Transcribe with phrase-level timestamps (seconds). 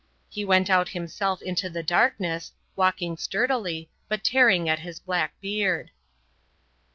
[0.29, 5.91] He went out himself into the darkness, walking sturdily, but tearing at his black beard.